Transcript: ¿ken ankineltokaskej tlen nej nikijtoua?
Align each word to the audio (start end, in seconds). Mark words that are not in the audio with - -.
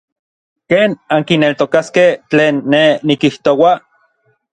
¿ken 0.69 0.89
ankineltokaskej 1.15 2.11
tlen 2.29 2.55
nej 2.71 2.91
nikijtoua? 3.07 3.73